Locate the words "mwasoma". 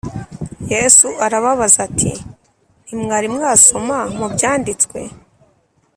3.35-3.97